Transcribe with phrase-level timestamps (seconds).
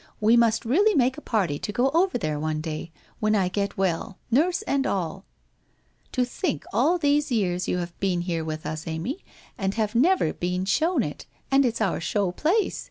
[0.19, 3.77] We must really make a party to go over there one day— when I get
[3.77, 5.25] well, nurse and all!
[6.13, 9.23] To think all these years you have been here with us, Amy,
[9.61, 12.79] you have never been shown it and it's our show place